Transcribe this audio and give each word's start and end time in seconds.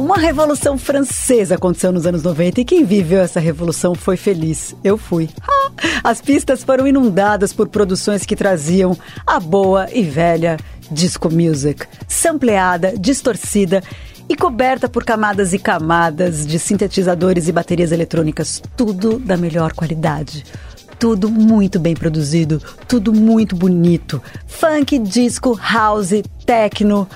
uma 0.00 0.16
revolução 0.16 0.78
francesa 0.78 1.56
aconteceu 1.56 1.92
nos 1.92 2.06
anos 2.06 2.22
90 2.22 2.62
e 2.62 2.64
quem 2.64 2.84
viveu 2.84 3.20
essa 3.20 3.38
revolução 3.38 3.94
foi 3.94 4.16
feliz. 4.16 4.74
Eu 4.82 4.96
fui. 4.96 5.28
As 6.02 6.20
pistas 6.22 6.64
foram 6.64 6.86
inundadas 6.86 7.52
por 7.52 7.68
produções 7.68 8.24
que 8.24 8.34
traziam 8.34 8.96
a 9.26 9.38
boa 9.38 9.88
e 9.92 10.02
velha 10.02 10.56
disco 10.90 11.30
music, 11.30 11.86
sampleada, 12.08 12.94
distorcida 12.98 13.82
e 14.28 14.34
coberta 14.34 14.88
por 14.88 15.04
camadas 15.04 15.52
e 15.52 15.58
camadas 15.58 16.46
de 16.46 16.58
sintetizadores 16.58 17.46
e 17.46 17.52
baterias 17.52 17.92
eletrônicas, 17.92 18.62
tudo 18.76 19.18
da 19.18 19.36
melhor 19.36 19.72
qualidade. 19.72 20.44
Tudo 20.98 21.30
muito 21.30 21.78
bem 21.78 21.94
produzido, 21.94 22.60
tudo 22.86 23.12
muito 23.12 23.56
bonito. 23.56 24.22
Funk, 24.46 24.98
disco, 24.98 25.58
house, 25.58 26.22
techno, 26.44 27.08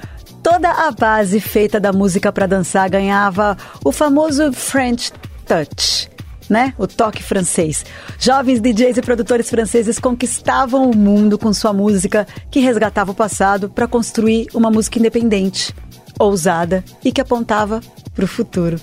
toda 0.44 0.70
a 0.70 0.92
base 0.92 1.40
feita 1.40 1.80
da 1.80 1.90
música 1.90 2.30
para 2.30 2.46
dançar 2.46 2.90
ganhava 2.90 3.56
o 3.82 3.90
famoso 3.90 4.52
French 4.52 5.10
Touch. 5.46 6.10
Né? 6.50 6.74
O 6.76 6.86
toque 6.86 7.22
francês. 7.22 7.86
Jovens 8.18 8.60
DJs 8.60 8.98
e 8.98 9.00
produtores 9.00 9.48
franceses 9.48 9.98
conquistavam 9.98 10.90
o 10.90 10.94
mundo 10.94 11.38
com 11.38 11.50
sua 11.54 11.72
música 11.72 12.26
que 12.50 12.60
resgatava 12.60 13.12
o 13.12 13.14
passado 13.14 13.70
para 13.70 13.88
construir 13.88 14.48
uma 14.52 14.70
música 14.70 14.98
independente, 14.98 15.74
ousada 16.20 16.84
e 17.02 17.10
que 17.10 17.22
apontava 17.22 17.80
para 18.14 18.26
o 18.26 18.28
futuro. 18.28 18.78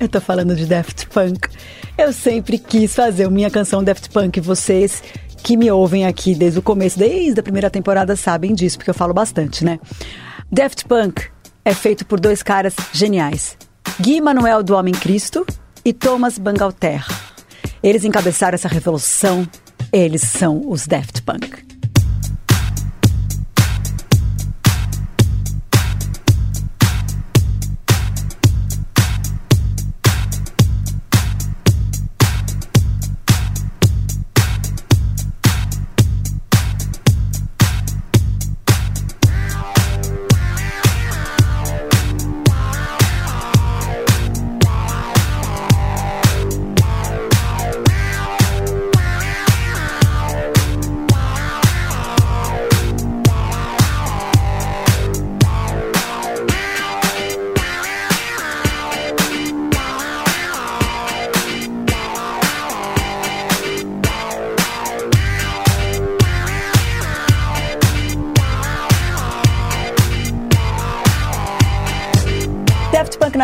Eu 0.00 0.08
tô 0.08 0.20
falando 0.20 0.56
de 0.56 0.66
Daft 0.66 1.06
Punk. 1.06 1.48
Eu 1.96 2.12
sempre 2.12 2.58
quis 2.58 2.92
fazer 2.92 3.30
minha 3.30 3.50
canção 3.50 3.84
Daft 3.84 4.10
Punk. 4.10 4.40
Vocês 4.40 5.02
que 5.42 5.56
me 5.56 5.70
ouvem 5.70 6.06
aqui 6.06 6.34
desde 6.34 6.58
o 6.58 6.62
começo, 6.62 6.98
desde 6.98 7.40
a 7.40 7.42
primeira 7.42 7.70
temporada, 7.70 8.16
sabem 8.16 8.54
disso, 8.54 8.78
porque 8.78 8.90
eu 8.90 8.94
falo 8.94 9.14
bastante, 9.14 9.64
né? 9.64 9.78
Daft 10.50 10.84
Punk 10.86 11.22
é 11.64 11.74
feito 11.74 12.04
por 12.04 12.18
dois 12.20 12.42
caras 12.42 12.74
geniais: 12.92 13.56
Gui 14.00 14.20
Manuel 14.20 14.62
do 14.62 14.74
Homem 14.74 14.94
Cristo 14.94 15.46
e 15.84 15.92
Thomas 15.92 16.38
Bangalter. 16.38 17.06
Eles 17.82 18.04
encabeçaram 18.04 18.54
essa 18.54 18.68
revolução, 18.68 19.46
eles 19.92 20.22
são 20.22 20.62
os 20.68 20.86
Daft 20.86 21.22
Punk. 21.22 21.69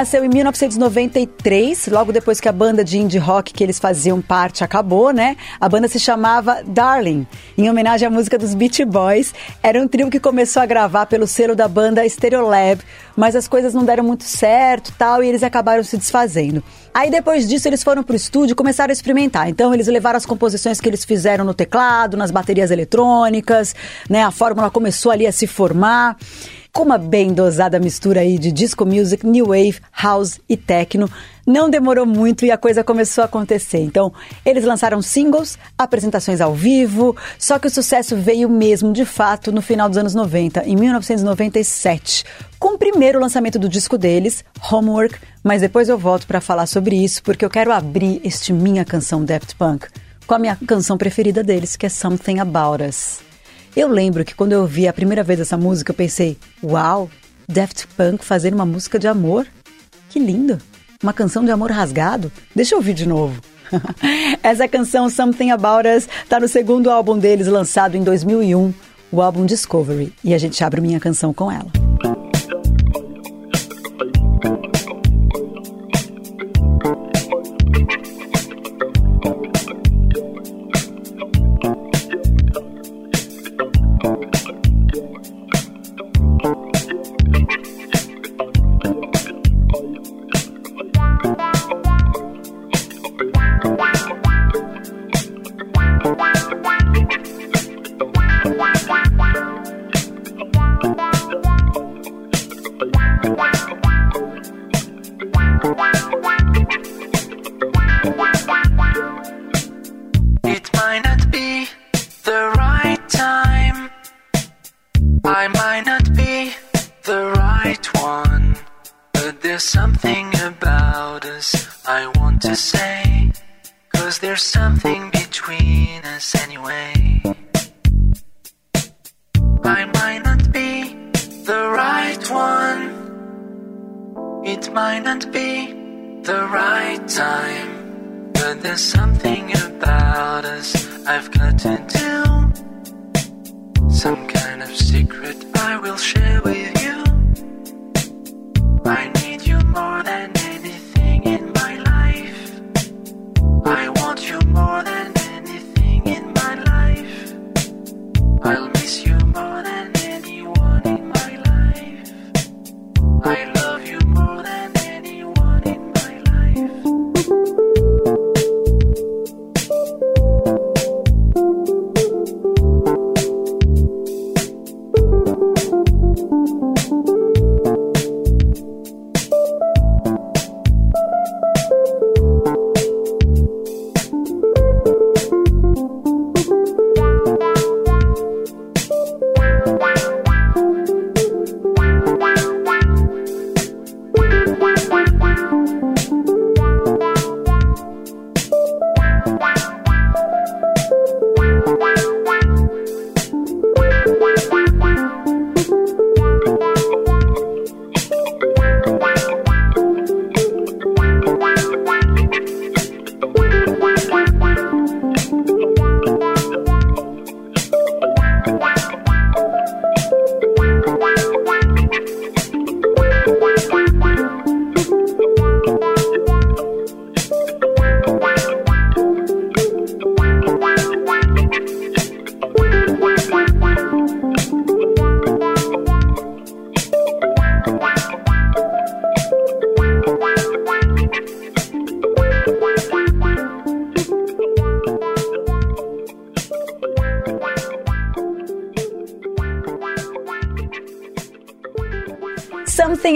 Nasceu 0.06 0.24
em 0.24 0.28
1993, 0.28 1.88
logo 1.88 2.12
depois 2.12 2.38
que 2.38 2.48
a 2.48 2.52
banda 2.52 2.84
de 2.84 2.96
indie 2.96 3.18
rock 3.18 3.52
que 3.52 3.64
eles 3.64 3.80
faziam 3.80 4.22
parte 4.22 4.62
acabou, 4.62 5.10
né? 5.10 5.36
A 5.60 5.68
banda 5.68 5.88
se 5.88 5.98
chamava 5.98 6.62
Darling, 6.64 7.26
em 7.58 7.68
homenagem 7.68 8.06
à 8.06 8.10
música 8.10 8.38
dos 8.38 8.54
Beach 8.54 8.84
Boys. 8.84 9.34
Era 9.60 9.82
um 9.82 9.88
trio 9.88 10.08
que 10.08 10.20
começou 10.20 10.62
a 10.62 10.66
gravar 10.66 11.06
pelo 11.06 11.26
selo 11.26 11.56
da 11.56 11.66
banda 11.66 12.08
Stereolab, 12.08 12.80
mas 13.16 13.34
as 13.34 13.48
coisas 13.48 13.74
não 13.74 13.84
deram 13.84 14.04
muito 14.04 14.22
certo, 14.22 14.92
tal, 14.96 15.24
e 15.24 15.28
eles 15.28 15.42
acabaram 15.42 15.82
se 15.82 15.96
desfazendo. 15.96 16.62
Aí 16.94 17.10
depois 17.10 17.48
disso 17.48 17.66
eles 17.66 17.82
foram 17.82 18.04
pro 18.04 18.14
estúdio 18.14 18.52
e 18.52 18.54
começaram 18.54 18.90
a 18.90 18.92
experimentar. 18.92 19.48
Então 19.48 19.74
eles 19.74 19.88
levaram 19.88 20.18
as 20.18 20.24
composições 20.24 20.80
que 20.80 20.88
eles 20.88 21.04
fizeram 21.04 21.44
no 21.44 21.52
teclado, 21.52 22.16
nas 22.16 22.30
baterias 22.30 22.70
eletrônicas, 22.70 23.74
né? 24.08 24.22
A 24.22 24.30
fórmula 24.30 24.70
começou 24.70 25.10
ali 25.10 25.26
a 25.26 25.32
se 25.32 25.48
formar 25.48 26.16
com 26.76 26.82
uma 26.82 26.98
bem 26.98 27.32
dosada 27.32 27.80
mistura 27.80 28.20
aí 28.20 28.38
de 28.38 28.52
disco 28.52 28.84
music, 28.84 29.26
new 29.26 29.46
wave, 29.46 29.80
house 29.98 30.38
e 30.46 30.58
techno. 30.58 31.10
Não 31.46 31.70
demorou 31.70 32.04
muito 32.04 32.44
e 32.44 32.50
a 32.50 32.58
coisa 32.58 32.84
começou 32.84 33.22
a 33.22 33.24
acontecer. 33.24 33.78
Então, 33.78 34.12
eles 34.44 34.62
lançaram 34.62 35.00
singles, 35.00 35.58
apresentações 35.78 36.38
ao 36.38 36.52
vivo, 36.52 37.16
só 37.38 37.58
que 37.58 37.66
o 37.66 37.70
sucesso 37.70 38.14
veio 38.14 38.50
mesmo, 38.50 38.92
de 38.92 39.06
fato, 39.06 39.50
no 39.50 39.62
final 39.62 39.88
dos 39.88 39.96
anos 39.96 40.14
90, 40.14 40.64
em 40.66 40.76
1997, 40.76 42.26
com 42.58 42.74
o 42.74 42.78
primeiro 42.78 43.18
lançamento 43.18 43.58
do 43.58 43.70
disco 43.70 43.96
deles, 43.96 44.44
Homework, 44.70 45.16
mas 45.42 45.62
depois 45.62 45.88
eu 45.88 45.96
volto 45.96 46.26
para 46.26 46.42
falar 46.42 46.66
sobre 46.66 47.02
isso, 47.02 47.22
porque 47.22 47.46
eu 47.46 47.50
quero 47.50 47.72
abrir 47.72 48.20
este 48.22 48.52
minha 48.52 48.84
canção 48.84 49.24
Daft 49.24 49.56
Punk 49.56 49.86
com 50.26 50.34
a 50.34 50.38
minha 50.38 50.56
canção 50.66 50.98
preferida 50.98 51.42
deles, 51.42 51.74
que 51.74 51.86
é 51.86 51.88
Something 51.88 52.40
About 52.40 52.84
Us. 52.84 53.24
Eu 53.76 53.88
lembro 53.88 54.24
que 54.24 54.34
quando 54.34 54.52
eu 54.52 54.62
ouvi 54.62 54.88
a 54.88 54.92
primeira 54.92 55.22
vez 55.22 55.38
essa 55.38 55.56
música, 55.58 55.90
eu 55.90 55.94
pensei: 55.94 56.38
Uau, 56.64 57.10
Daft 57.46 57.86
Punk 57.88 58.24
fazendo 58.24 58.54
uma 58.54 58.64
música 58.64 58.98
de 58.98 59.06
amor? 59.06 59.46
Que 60.08 60.18
lindo! 60.18 60.58
Uma 61.02 61.12
canção 61.12 61.44
de 61.44 61.50
amor 61.50 61.70
rasgado? 61.70 62.32
Deixa 62.54 62.74
eu 62.74 62.78
ouvir 62.78 62.94
de 62.94 63.06
novo. 63.06 63.38
essa 64.42 64.66
canção 64.66 65.10
Something 65.10 65.50
About 65.50 65.86
Us 65.86 66.08
está 66.24 66.40
no 66.40 66.48
segundo 66.48 66.90
álbum 66.90 67.18
deles, 67.18 67.48
lançado 67.48 67.96
em 67.96 68.02
2001, 68.02 68.72
o 69.12 69.20
álbum 69.20 69.44
Discovery, 69.44 70.10
e 70.24 70.32
a 70.32 70.38
gente 70.38 70.64
abre 70.64 70.80
minha 70.80 70.98
canção 70.98 71.34
com 71.34 71.52
ela. 71.52 71.85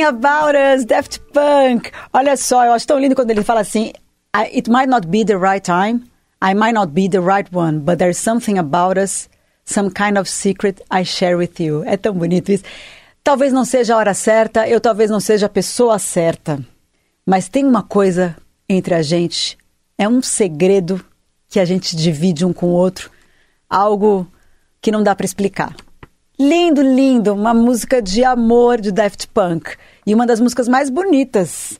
Something 0.01 0.05
About 0.05 0.57
Us, 0.57 0.85
Daft 0.87 1.21
Punk. 1.33 1.91
Olha 2.13 2.37
só, 2.37 2.65
eu 2.65 2.73
acho 2.73 2.87
tão 2.87 2.99
lindo 2.99 3.15
quando 3.15 3.31
ele 3.31 3.43
fala 3.43 3.61
assim: 3.61 3.93
"I- 4.35 4.57
It 4.57 4.71
might 4.71 4.89
not 4.89 5.07
be 5.07 5.25
the 5.25 5.37
right 5.37 5.61
time, 5.61 6.05
I 6.43 6.55
might 6.55 6.73
not 6.73 6.93
be 6.93 7.09
the 7.09 7.21
right 7.21 7.49
one, 7.55 7.81
but 7.81 7.99
there's 7.99 8.17
something 8.17 8.59
about 8.59 8.99
us, 8.99 9.29
some 9.65 9.91
kind 9.91 10.17
of 10.19 10.29
secret 10.29 10.83
I 10.91 11.05
share 11.05 11.37
with 11.37 11.59
you. 11.61 11.83
É 11.85 11.97
tão 11.97 12.15
bonito 12.15 12.51
isso. 12.51 12.65
Talvez 13.23 13.53
não 13.53 13.65
seja 13.65 13.95
a 13.95 13.99
hora 13.99 14.15
certa, 14.15 14.67
eu 14.67 14.81
talvez 14.81 15.11
não 15.11 15.21
seja 15.21 15.47
a 15.47 15.51
pessoa 15.51 15.99
certa, 15.99 16.59
mas 17.27 17.49
tem 17.49 17.67
uma 17.67 17.83
coisa 17.83 18.35
entre 18.69 18.95
a 18.95 19.03
gente, 19.03 19.59
é 19.99 20.09
um 20.09 20.23
segredo 20.23 21.05
que 21.49 21.61
a 21.61 21.65
gente 21.67 21.95
divide 21.95 22.45
um 22.47 22.53
com 22.55 22.67
o 22.67 22.73
outro, 22.73 23.11
algo 23.69 24.27
que 24.81 24.91
não 24.91 25.03
dá 25.03 25.15
para 25.15 25.27
explicar. 25.27 25.75
Lindo, 26.43 26.81
lindo, 26.81 27.35
uma 27.35 27.53
música 27.53 28.01
de 28.01 28.25
amor 28.25 28.81
de 28.81 28.91
Daft 28.91 29.29
Punk 29.29 29.77
e 30.07 30.15
uma 30.15 30.27
das 30.27 30.41
músicas 30.41 30.67
mais 30.69 30.89
bonitas. 30.89 31.79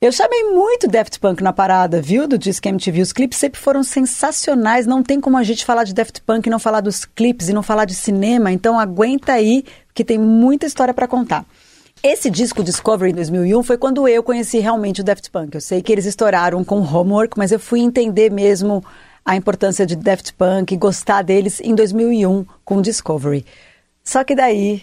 Eu 0.00 0.10
chamei 0.10 0.42
muito 0.44 0.88
Daft 0.88 1.20
Punk 1.20 1.42
na 1.42 1.52
parada, 1.52 2.00
viu? 2.00 2.26
Do 2.26 2.38
Disque 2.38 2.66
MTV. 2.66 3.02
Os 3.02 3.12
clipes 3.12 3.38
sempre 3.38 3.60
foram 3.60 3.84
sensacionais. 3.84 4.86
Não 4.86 5.02
tem 5.02 5.20
como 5.20 5.36
a 5.36 5.42
gente 5.42 5.66
falar 5.66 5.84
de 5.84 5.92
Daft 5.92 6.22
Punk 6.22 6.46
e 6.46 6.50
não 6.50 6.58
falar 6.58 6.80
dos 6.80 7.04
clipes 7.04 7.50
e 7.50 7.52
não 7.52 7.62
falar 7.62 7.84
de 7.84 7.94
cinema. 7.94 8.50
Então 8.50 8.80
aguenta 8.80 9.34
aí, 9.34 9.66
que 9.92 10.02
tem 10.02 10.16
muita 10.16 10.64
história 10.64 10.94
para 10.94 11.06
contar. 11.06 11.44
Esse 12.02 12.30
disco 12.30 12.64
Discovery 12.64 13.10
em 13.10 13.16
2001 13.16 13.62
foi 13.62 13.76
quando 13.76 14.08
eu 14.08 14.22
conheci 14.22 14.60
realmente 14.60 15.02
o 15.02 15.04
Daft 15.04 15.30
Punk. 15.30 15.54
Eu 15.54 15.60
sei 15.60 15.82
que 15.82 15.92
eles 15.92 16.06
estouraram 16.06 16.64
com 16.64 16.80
Homework, 16.80 17.36
mas 17.36 17.52
eu 17.52 17.60
fui 17.60 17.80
entender 17.80 18.32
mesmo 18.32 18.82
a 19.22 19.36
importância 19.36 19.84
de 19.84 19.94
Daft 19.94 20.32
Punk 20.32 20.72
e 20.72 20.78
gostar 20.78 21.20
deles 21.20 21.60
em 21.60 21.74
2001 21.74 22.46
com 22.64 22.80
Discovery. 22.80 23.44
Só 24.04 24.24
que 24.24 24.34
daí 24.34 24.82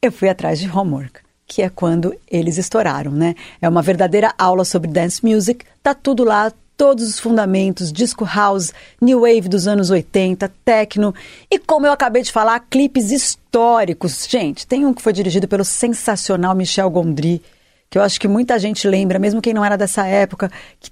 eu 0.00 0.12
fui 0.12 0.28
atrás 0.28 0.58
de 0.58 0.70
Homework, 0.70 1.20
que 1.46 1.62
é 1.62 1.68
quando 1.68 2.14
eles 2.30 2.58
estouraram, 2.58 3.10
né? 3.10 3.34
É 3.60 3.68
uma 3.68 3.82
verdadeira 3.82 4.32
aula 4.38 4.64
sobre 4.64 4.90
dance 4.90 5.24
music, 5.24 5.64
tá 5.82 5.94
tudo 5.94 6.24
lá, 6.24 6.52
todos 6.76 7.08
os 7.08 7.18
fundamentos, 7.18 7.92
disco 7.92 8.24
house, 8.24 8.72
new 9.00 9.22
wave 9.22 9.48
dos 9.48 9.66
anos 9.66 9.90
80, 9.90 10.48
techno 10.64 11.12
e 11.50 11.58
como 11.58 11.86
eu 11.86 11.92
acabei 11.92 12.22
de 12.22 12.30
falar, 12.30 12.60
clipes 12.70 13.10
históricos. 13.10 14.26
Gente, 14.28 14.64
tem 14.64 14.86
um 14.86 14.94
que 14.94 15.02
foi 15.02 15.12
dirigido 15.12 15.48
pelo 15.48 15.64
sensacional 15.64 16.54
Michel 16.54 16.88
Gondry, 16.88 17.42
que 17.90 17.98
eu 17.98 18.02
acho 18.02 18.20
que 18.20 18.28
muita 18.28 18.58
gente 18.58 18.86
lembra, 18.86 19.18
mesmo 19.18 19.42
quem 19.42 19.52
não 19.52 19.64
era 19.64 19.76
dessa 19.76 20.06
época, 20.06 20.52
que 20.78 20.90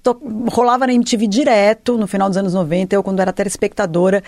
rolava 0.51 0.87
na 0.87 0.93
MTV 0.93 1.27
direto 1.27 1.97
no 1.97 2.07
final 2.07 2.27
dos 2.27 2.37
anos 2.37 2.53
90, 2.53 2.93
eu 2.93 3.03
quando 3.03 3.21
era 3.21 3.31
telespectadora. 3.31 4.21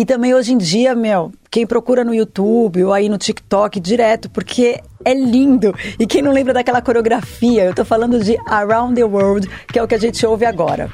E 0.00 0.04
também 0.06 0.32
hoje 0.32 0.54
em 0.54 0.56
dia, 0.56 0.94
meu, 0.94 1.30
quem 1.50 1.66
procura 1.66 2.02
no 2.02 2.14
YouTube 2.14 2.84
ou 2.84 2.90
aí 2.90 3.06
no 3.06 3.18
TikTok 3.18 3.78
direto, 3.78 4.30
porque 4.30 4.80
é 5.04 5.12
lindo. 5.12 5.74
E 5.98 6.06
quem 6.06 6.22
não 6.22 6.32
lembra 6.32 6.54
daquela 6.54 6.80
coreografia, 6.80 7.66
eu 7.66 7.74
tô 7.74 7.84
falando 7.84 8.18
de 8.18 8.34
Around 8.46 8.94
the 8.94 9.04
World, 9.04 9.46
que 9.70 9.78
é 9.78 9.82
o 9.82 9.86
que 9.86 9.94
a 9.94 9.98
gente 9.98 10.24
ouve 10.24 10.46
agora. 10.46 10.88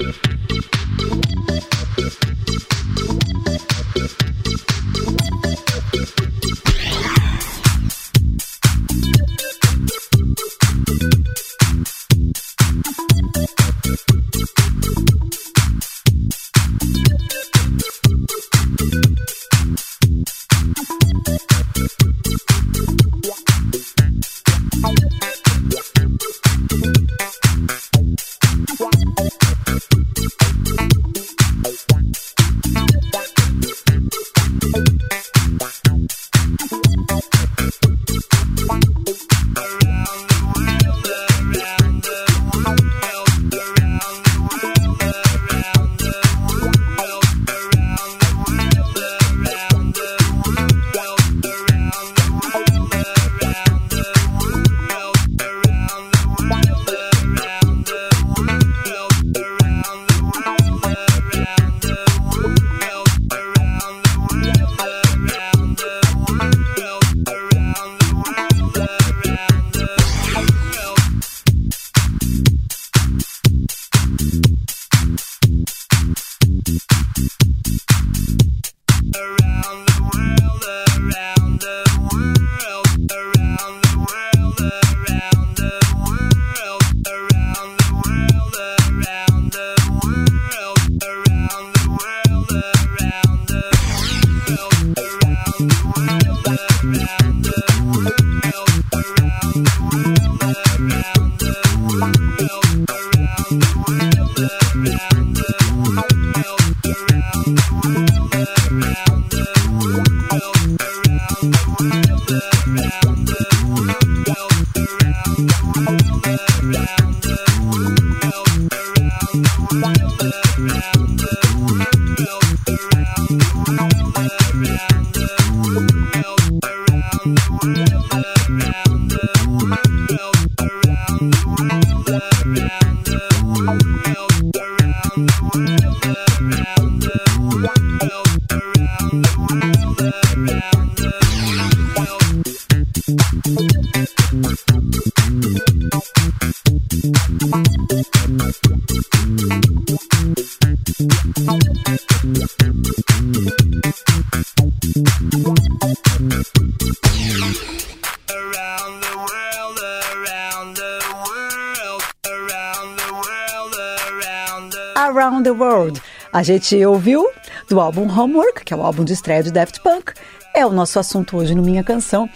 World. 165.87 166.03
A 166.33 166.43
gente 166.43 166.85
ouviu 166.85 167.27
do 167.69 167.81
álbum 167.81 168.09
Homework, 168.09 168.65
que 168.65 168.75
é 168.75 168.77
o 168.77 168.83
álbum 168.83 169.05
de 169.05 169.13
estreia 169.13 169.43
de 169.43 169.51
Daft 169.51 169.81
Punk. 169.81 170.13
É 170.55 170.67
o 170.67 170.73
nosso 170.73 170.99
assunto 170.99 171.37
hoje 171.37 171.55
no 171.55 171.63
Minha 171.63 171.85
Canção. 171.85 172.29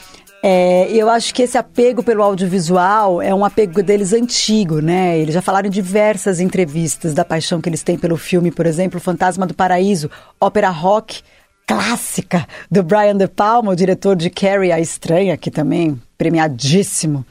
É, 0.42 0.90
eu 0.90 1.11
acho 1.11 1.35
que 1.35 1.42
esse 1.42 1.59
apego 1.59 2.02
pelo 2.02 2.23
audiovisual 2.23 3.21
é 3.21 3.35
um 3.35 3.45
apego 3.45 3.83
deles 3.83 4.12
antigo, 4.14 4.80
né? 4.80 5.19
Eles 5.19 5.35
já 5.35 5.42
falaram 5.42 5.69
em 5.69 5.71
diversas 5.71 6.40
entrevistas 6.40 7.12
da 7.12 7.25
paixão 7.25 7.61
que 7.61 7.69
eles 7.69 7.83
têm 7.83 7.99
pelo 7.99 8.16
filme, 8.16 8.50
por 8.50 8.64
exemplo, 8.64 8.99
Fantasma 8.99 9.47
do 9.47 9.52
Paraíso, 9.52 10.11
ópera 10.40 10.71
rock 10.71 11.23
clássica 11.66 12.47
do 12.71 12.83
Brian 12.83 13.16
De 13.16 13.28
Palma, 13.28 13.71
o 13.71 13.76
diretor 13.76 14.16
de 14.16 14.30
Carrie 14.30 14.73
a 14.73 14.80
Estranha, 14.80 15.37
que 15.37 15.50
também 15.50 16.00
premiadíssimo. 16.16 17.25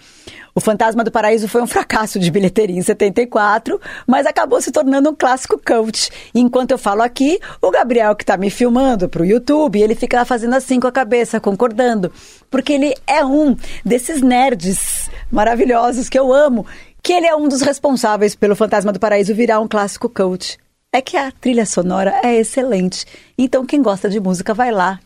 O 0.53 0.59
Fantasma 0.59 1.03
do 1.03 1.11
Paraíso 1.11 1.47
foi 1.47 1.61
um 1.61 1.67
fracasso 1.67 2.19
de 2.19 2.31
bilheteria 2.31 2.77
em 2.77 2.81
74, 2.81 3.79
mas 4.07 4.25
acabou 4.25 4.61
se 4.61 4.71
tornando 4.71 5.09
um 5.09 5.15
clássico 5.15 5.59
cult. 5.63 6.09
Enquanto 6.33 6.71
eu 6.71 6.77
falo 6.77 7.01
aqui, 7.01 7.39
o 7.61 7.71
Gabriel, 7.71 8.15
que 8.15 8.23
está 8.23 8.37
me 8.37 8.49
filmando 8.49 9.07
para 9.07 9.21
o 9.21 9.25
YouTube, 9.25 9.81
ele 9.81 9.95
fica 9.95 10.25
fazendo 10.25 10.55
assim 10.55 10.79
com 10.79 10.87
a 10.87 10.91
cabeça, 10.91 11.39
concordando. 11.39 12.11
Porque 12.49 12.73
ele 12.73 12.95
é 13.05 13.23
um 13.23 13.55
desses 13.85 14.21
nerds 14.21 15.09
maravilhosos 15.31 16.09
que 16.09 16.17
eu 16.17 16.33
amo, 16.33 16.65
que 17.01 17.13
ele 17.13 17.27
é 17.27 17.35
um 17.35 17.47
dos 17.47 17.61
responsáveis 17.61 18.35
pelo 18.35 18.55
Fantasma 18.55 18.91
do 18.91 18.99
Paraíso 18.99 19.35
virar 19.35 19.59
um 19.59 19.67
clássico 19.67 20.09
cult. 20.09 20.57
É 20.91 21.01
que 21.01 21.15
a 21.15 21.31
trilha 21.31 21.65
sonora 21.65 22.19
é 22.23 22.35
excelente. 22.35 23.05
Então, 23.37 23.65
quem 23.65 23.81
gosta 23.81 24.09
de 24.09 24.19
música 24.19 24.55
vai 24.55 24.71
lá 24.71 24.99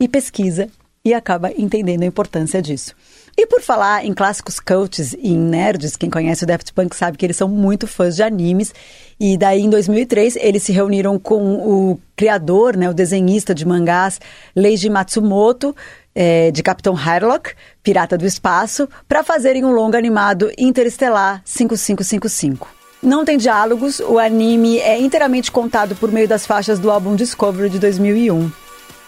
e 0.00 0.08
pesquisa 0.08 0.68
e 1.06 1.14
acaba 1.14 1.52
entendendo 1.56 2.02
a 2.02 2.06
importância 2.06 2.60
disso. 2.60 2.92
E 3.38 3.46
por 3.46 3.60
falar 3.60 4.04
em 4.04 4.12
clássicos 4.12 4.58
cults 4.58 5.12
e 5.12 5.28
em 5.28 5.38
nerds, 5.38 5.94
quem 5.94 6.10
conhece 6.10 6.42
o 6.42 6.46
Daft 6.48 6.72
Punk 6.72 6.96
sabe 6.96 7.16
que 7.16 7.24
eles 7.24 7.36
são 7.36 7.48
muito 7.48 7.86
fãs 7.86 8.16
de 8.16 8.24
animes. 8.24 8.74
E 9.20 9.38
daí, 9.38 9.60
em 9.60 9.70
2003, 9.70 10.34
eles 10.34 10.64
se 10.64 10.72
reuniram 10.72 11.16
com 11.16 11.54
o 11.54 12.00
criador, 12.16 12.76
né, 12.76 12.90
o 12.90 12.94
desenhista 12.94 13.54
de 13.54 13.64
mangás, 13.64 14.20
Leiji 14.54 14.90
Matsumoto, 14.90 15.76
eh, 16.12 16.50
de 16.50 16.60
Capitão 16.60 16.96
Harlock, 16.96 17.52
Pirata 17.84 18.18
do 18.18 18.26
Espaço, 18.26 18.88
para 19.06 19.22
fazerem 19.22 19.64
um 19.64 19.70
longa 19.70 19.96
animado 19.96 20.50
interestelar 20.58 21.40
5555. 21.44 22.68
Não 23.00 23.24
tem 23.24 23.38
diálogos, 23.38 24.00
o 24.00 24.18
anime 24.18 24.78
é 24.78 24.98
inteiramente 24.98 25.52
contado 25.52 25.94
por 25.94 26.10
meio 26.10 26.26
das 26.26 26.44
faixas 26.44 26.80
do 26.80 26.90
álbum 26.90 27.14
Discovery 27.14 27.70
de 27.70 27.78
2001. 27.78 28.65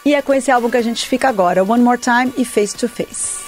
E 0.08 0.14
é 0.14 0.22
com 0.22 0.32
esse 0.32 0.50
álbum 0.50 0.70
que 0.70 0.76
a 0.78 0.80
gente 0.80 1.06
fica 1.06 1.28
agora, 1.28 1.62
One 1.62 1.82
More 1.82 2.00
Time 2.00 2.32
e 2.38 2.42
Face 2.42 2.74
to 2.74 2.88
Face. 2.88 3.47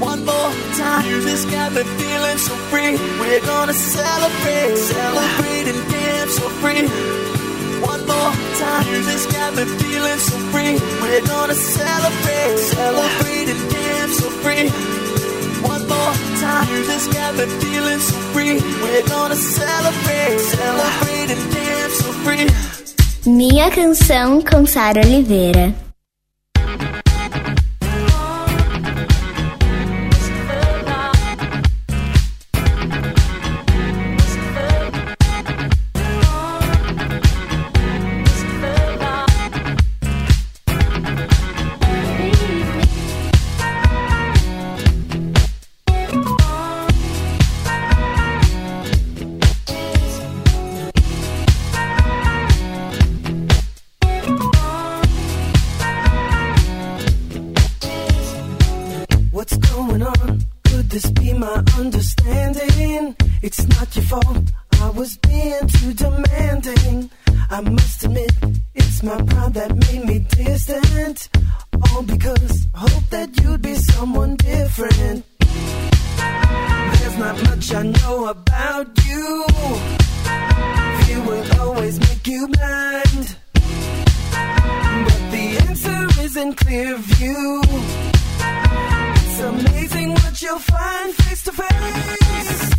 One 0.00 0.24
more 0.24 0.52
time. 0.76 1.04
Music's 1.06 1.44
got 1.46 1.72
me 1.72 1.82
feeling 1.98 2.38
so 2.38 2.54
free. 2.70 2.96
We're 3.20 3.40
gonna 3.46 3.72
celebrate, 3.72 4.76
celebrate 4.76 5.66
and 5.72 5.90
dance 5.90 6.34
so 6.36 6.48
free. 6.60 6.86
One 7.80 8.06
more 8.06 8.32
time. 8.58 8.84
Music's 8.90 9.26
got 9.26 9.54
me 9.54 9.64
feeling 9.64 10.18
so 10.18 10.36
free. 10.50 10.74
We're 11.02 11.26
gonna 11.26 11.54
celebrate, 11.54 12.58
celebrate 12.58 13.48
and 13.54 13.70
dance 13.70 14.18
so 14.18 14.30
free. 14.42 14.68
One 15.62 15.86
more 15.88 16.14
time. 16.42 16.66
Music's 16.72 17.08
got 17.08 17.34
me 17.36 17.46
feeling 17.62 18.00
so 18.00 18.16
free. 18.32 18.56
We're 18.82 19.06
gonna 19.08 19.36
celebrate, 19.36 20.38
celebrate 20.40 21.30
and 21.34 21.44
dance 21.54 21.94
so 22.02 22.12
free. 22.24 22.46
Minha 23.26 23.70
canção 23.70 24.42
com 24.42 24.66
Sara 24.66 25.00
Oliveira. 25.00 25.83
Me 70.14 70.26
distant. 70.30 71.28
All 71.90 72.02
because 72.02 72.66
I 72.74 72.78
hope 72.78 73.06
that 73.10 73.28
you'd 73.40 73.62
be 73.62 73.74
someone 73.74 74.36
different. 74.36 75.24
There's 76.94 77.18
not 77.18 77.36
much 77.44 77.74
I 77.74 77.82
know 77.82 78.26
about 78.28 78.86
you. 79.06 79.46
Fear 81.00 81.20
will 81.28 81.60
always 81.60 81.98
make 82.00 82.26
you 82.26 82.48
blind. 82.48 83.36
But 85.06 85.22
the 85.34 85.44
answer 85.68 86.00
is 86.24 86.36
in 86.36 86.52
clear 86.54 86.96
view. 86.96 87.62
It's 89.20 89.40
amazing 89.40 90.10
what 90.10 90.42
you'll 90.42 90.58
find 90.58 91.14
face 91.14 91.42
to 91.44 91.52
face. 91.52 92.73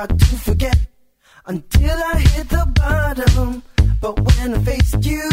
Problem. 0.00 0.18
To 0.18 0.36
forget 0.36 0.78
until 1.46 1.98
I 2.14 2.18
hit 2.18 2.48
the 2.48 2.66
bottom. 2.74 3.62
But 4.00 4.18
when 4.20 4.54
I 4.54 4.58
faced 4.64 5.04
you 5.04 5.28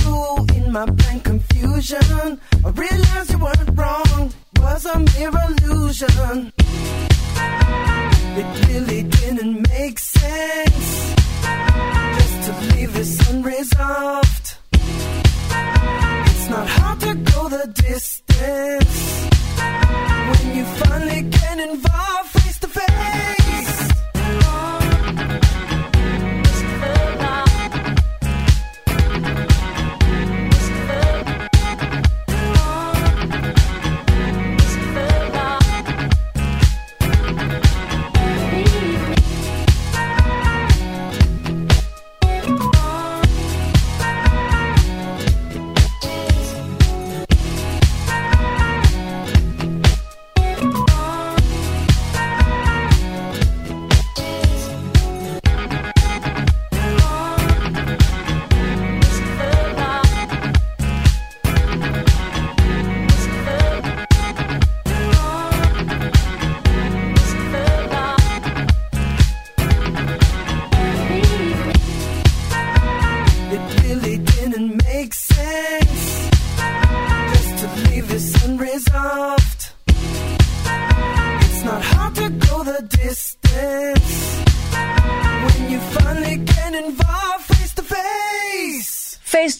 in 0.55 0.71
my 0.71 0.85
blank 0.85 1.23
confusion, 1.23 2.39
I 2.65 2.69
realized 2.69 3.31
you 3.31 3.37
weren't 3.37 3.77
wrong. 3.79 4.33
Was 4.59 4.85
a 4.85 4.99
mere 4.99 5.31
illusion. 5.47 6.51
It 8.39 8.67
really 8.67 9.03
didn't 9.03 9.67
make 9.69 9.99
sense 9.99 11.15
just 12.17 12.37
to 12.45 12.75
leave 12.75 12.93
this 12.93 13.29
unresolved. 13.29 14.47
It's 16.29 16.49
not 16.49 16.67
hard 16.67 16.99
to 17.01 17.13
go 17.31 17.49
the 17.49 17.67
distance 17.87 18.97
when 20.29 20.57
you 20.57 20.65
finally 20.81 21.21
get 21.21 21.59
involved 21.59 22.26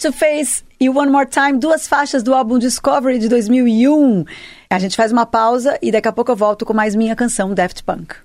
to 0.07 0.13
Face 0.13 0.63
e 0.79 0.89
One 0.89 1.11
More 1.11 1.27
Time, 1.27 1.59
duas 1.59 1.85
faixas 1.85 2.23
do 2.23 2.33
álbum 2.33 2.57
Discovery 2.57 3.19
de 3.19 3.27
2001. 3.27 4.23
A 4.69 4.79
gente 4.79 4.95
faz 4.95 5.11
uma 5.11 5.25
pausa 5.25 5.77
e 5.81 5.91
daqui 5.91 6.07
a 6.07 6.13
pouco 6.13 6.31
eu 6.31 6.35
volto 6.35 6.65
com 6.65 6.73
mais 6.73 6.95
minha 6.95 7.15
canção 7.15 7.53
Daft 7.53 7.83
Punk. 7.83 8.15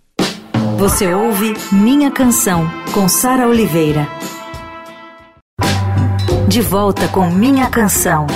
Você 0.78 1.12
ouve 1.12 1.54
Minha 1.72 2.10
Canção, 2.10 2.68
com 2.92 3.08
Sara 3.08 3.48
Oliveira. 3.48 4.06
De 6.48 6.60
volta 6.60 7.08
com 7.08 7.30
Minha 7.30 7.68
Canção. 7.68 8.26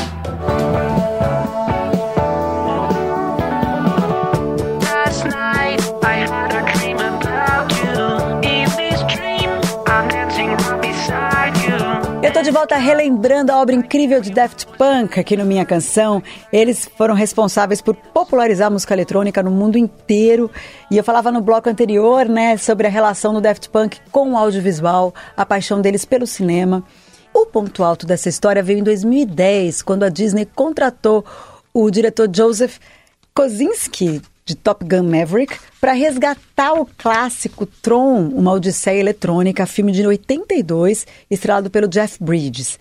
Tô 12.37 12.42
de 12.42 12.51
volta 12.51 12.77
relembrando 12.77 13.51
a 13.51 13.62
obra 13.62 13.75
incrível 13.75 14.20
de 14.20 14.31
Daft 14.31 14.66
Punk 14.77 15.18
aqui 15.18 15.38
no 15.38 15.46
Minha 15.46 15.64
Canção. 15.64 16.22
Eles 16.53 16.85
foram 16.85 17.14
responsáveis 17.14 17.81
por 17.81 17.96
popularizar 17.96 18.66
a 18.66 18.70
música 18.70 18.92
eletrônica 18.92 19.42
no 19.42 19.51
mundo 19.51 19.79
inteiro. 19.79 20.51
E 20.90 20.99
eu 20.99 21.03
falava 21.03 21.33
no 21.33 21.40
bloco 21.40 21.70
anterior, 21.70 22.29
né, 22.29 22.59
sobre 22.59 22.87
a 22.87 22.90
relação 22.90 23.33
do 23.33 23.40
Daft 23.40 23.70
Punk 23.70 23.99
com 24.12 24.33
o 24.33 24.37
audiovisual, 24.37 25.14
a 25.35 25.46
paixão 25.46 25.81
deles 25.81 26.05
pelo 26.05 26.27
cinema. 26.27 26.85
O 27.33 27.46
ponto 27.46 27.83
alto 27.83 28.05
dessa 28.05 28.29
história 28.29 28.62
veio 28.62 28.81
em 28.81 28.85
2010, 28.85 29.81
quando 29.81 30.03
a 30.03 30.11
Disney 30.11 30.44
contratou 30.44 31.25
o 31.72 31.90
diretor 31.90 32.29
Joseph 32.31 32.77
Kosinski, 33.35 34.20
de 34.47 34.55
Top 34.55 34.85
Gun 34.85 35.03
Maverick, 35.03 35.59
para 35.81 35.93
resgatar 35.93 36.73
o 36.75 36.87
clássico 36.87 37.67
Tron, 37.67 38.29
uma 38.29 38.53
Odisseia 38.53 39.01
Eletrônica, 39.01 39.67
filme 39.67 39.91
de 39.91 40.07
82, 40.07 41.05
estrelado 41.29 41.69
pelo 41.69 41.89
Jeff 41.89 42.23
Bridges. 42.23 42.79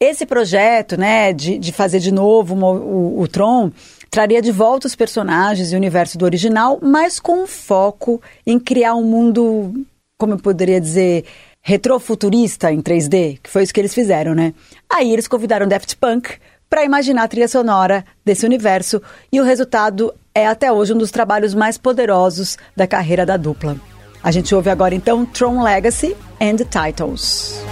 Esse 0.00 0.26
projeto, 0.26 0.96
né, 0.96 1.32
de, 1.32 1.56
de 1.56 1.72
fazer 1.72 2.00
de 2.00 2.12
novo 2.12 2.52
uma, 2.52 2.68
o, 2.68 3.20
o 3.20 3.28
Tron, 3.28 3.70
traria 4.10 4.42
de 4.42 4.50
volta 4.50 4.88
os 4.88 4.96
personagens 4.96 5.70
e 5.70 5.74
o 5.76 5.78
universo 5.78 6.18
do 6.18 6.24
original, 6.24 6.80
mas 6.82 7.20
com 7.20 7.44
um 7.44 7.46
foco 7.46 8.20
em 8.44 8.58
criar 8.58 8.96
um 8.96 9.04
mundo, 9.04 9.86
como 10.18 10.32
eu 10.32 10.38
poderia 10.38 10.80
dizer, 10.80 11.24
retrofuturista 11.62 12.72
em 12.72 12.82
3D, 12.82 13.38
que 13.40 13.48
foi 13.48 13.62
isso 13.62 13.72
que 13.72 13.80
eles 13.80 13.94
fizeram, 13.94 14.34
né? 14.34 14.52
Aí 14.92 15.12
eles 15.12 15.28
convidaram 15.28 15.68
Daft 15.68 15.96
Punk 15.96 16.38
para 16.68 16.84
imaginar 16.84 17.22
a 17.22 17.28
trilha 17.28 17.46
sonora 17.46 18.04
desse 18.24 18.44
universo 18.44 19.00
e 19.30 19.40
o 19.40 19.44
resultado 19.44 20.12
é 20.34 20.46
até 20.46 20.72
hoje 20.72 20.92
um 20.92 20.98
dos 20.98 21.12
trabalhos 21.12 21.54
mais 21.54 21.78
poderosos 21.78 22.58
da 22.74 22.86
carreira 22.86 23.24
da 23.24 23.36
dupla. 23.36 23.76
A 24.22 24.30
gente 24.32 24.54
ouve 24.54 24.68
agora 24.68 24.94
então 24.94 25.24
Tron 25.24 25.62
Legacy 25.62 26.16
and 26.40 26.56
Titles. 26.56 27.62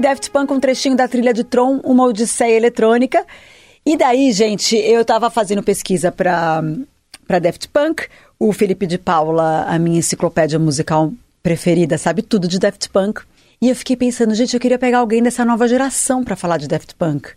Daft 0.00 0.30
Punk, 0.30 0.52
um 0.52 0.60
trechinho 0.60 0.96
da 0.96 1.06
trilha 1.06 1.32
de 1.32 1.44
Tron, 1.44 1.80
uma 1.84 2.04
odisseia 2.04 2.56
eletrônica. 2.56 3.24
E 3.84 3.96
daí, 3.96 4.32
gente, 4.32 4.76
eu 4.76 5.04
tava 5.04 5.30
fazendo 5.30 5.62
pesquisa 5.62 6.10
pra, 6.10 6.62
pra 7.26 7.38
Daft 7.38 7.68
Punk. 7.68 8.06
O 8.38 8.52
Felipe 8.52 8.86
de 8.86 8.98
Paula, 8.98 9.64
a 9.68 9.78
minha 9.78 9.98
enciclopédia 9.98 10.58
musical 10.58 11.12
preferida, 11.42 11.98
sabe 11.98 12.22
tudo 12.22 12.48
de 12.48 12.58
Daft 12.58 12.88
Punk. 12.90 13.22
E 13.60 13.68
eu 13.68 13.76
fiquei 13.76 13.96
pensando, 13.96 14.34
gente, 14.34 14.54
eu 14.54 14.60
queria 14.60 14.78
pegar 14.78 14.98
alguém 14.98 15.22
dessa 15.22 15.44
nova 15.44 15.68
geração 15.68 16.24
pra 16.24 16.36
falar 16.36 16.56
de 16.56 16.66
Daft 16.66 16.94
Punk. 16.94 17.28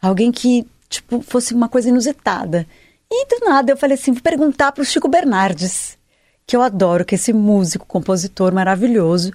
Alguém 0.00 0.32
que, 0.32 0.66
tipo, 0.88 1.20
fosse 1.20 1.52
uma 1.52 1.68
coisa 1.68 1.88
inusitada. 1.90 2.66
E 3.10 3.26
do 3.26 3.44
nada 3.46 3.72
eu 3.72 3.76
falei 3.76 3.94
assim, 3.94 4.12
vou 4.12 4.22
perguntar 4.22 4.72
pro 4.72 4.84
Chico 4.84 5.08
Bernardes, 5.08 5.98
que 6.46 6.56
eu 6.56 6.62
adoro, 6.62 7.04
que 7.04 7.14
é 7.14 7.16
esse 7.16 7.32
músico, 7.32 7.86
compositor 7.86 8.52
maravilhoso, 8.52 9.32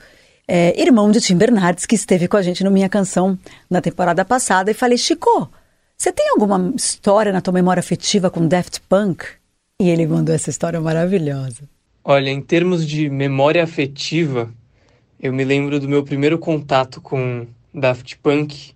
é, 0.47 0.79
irmão 0.81 1.11
de 1.11 1.21
Tim 1.21 1.37
Bernardes, 1.37 1.85
que 1.85 1.95
esteve 1.95 2.27
com 2.27 2.37
a 2.37 2.41
gente 2.41 2.63
no 2.63 2.71
Minha 2.71 2.89
Canção 2.89 3.37
na 3.69 3.81
temporada 3.81 4.25
passada, 4.25 4.71
e 4.71 4.73
falei, 4.73 4.97
Chico, 4.97 5.49
você 5.97 6.11
tem 6.11 6.29
alguma 6.29 6.73
história 6.75 7.31
na 7.31 7.41
tua 7.41 7.53
memória 7.53 7.79
afetiva 7.79 8.29
com 8.29 8.47
Daft 8.47 8.81
Punk? 8.89 9.25
E 9.81 9.89
ele 9.89 10.05
mandou 10.05 10.33
essa 10.33 10.49
história 10.49 10.79
maravilhosa. 10.79 11.69
Olha, 12.03 12.29
em 12.29 12.41
termos 12.41 12.85
de 12.85 13.09
memória 13.09 13.63
afetiva, 13.63 14.51
eu 15.19 15.31
me 15.31 15.43
lembro 15.43 15.79
do 15.79 15.87
meu 15.87 16.03
primeiro 16.03 16.37
contato 16.37 16.99
com 16.99 17.47
Daft 17.73 18.17
Punk 18.17 18.73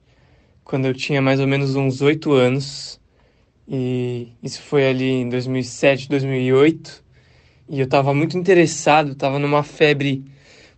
quando 0.63 0.85
eu 0.85 0.93
tinha 0.93 1.21
mais 1.21 1.39
ou 1.39 1.47
menos 1.47 1.75
uns 1.75 2.01
oito 2.01 2.31
anos. 2.33 2.99
E 3.67 4.29
isso 4.41 4.61
foi 4.61 4.87
ali 4.87 5.09
em 5.09 5.29
2007, 5.29 6.07
2008. 6.07 7.03
E 7.69 7.79
eu 7.79 7.85
estava 7.85 8.13
muito 8.13 8.37
interessado, 8.37 9.11
estava 9.11 9.37
numa 9.39 9.61
febre 9.61 10.23